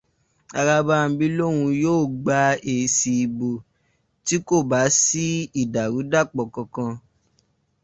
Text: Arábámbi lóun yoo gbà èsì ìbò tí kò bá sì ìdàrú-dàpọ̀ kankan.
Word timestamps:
Arábámbi 0.59 1.25
lóun 1.37 1.59
yoo 1.83 2.01
gbà 2.23 2.39
èsì 2.75 3.11
ìbò 3.25 3.49
tí 4.25 4.35
kò 4.47 4.57
bá 4.69 4.81
sì 5.03 5.25
ìdàrú-dàpọ̀ 5.61 6.45
kankan. 6.53 6.91